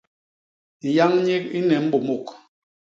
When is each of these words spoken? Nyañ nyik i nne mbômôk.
Nyañ 0.93 1.13
nyik 1.25 1.43
i 1.57 1.59
nne 1.61 1.75
mbômôk. 1.85 2.27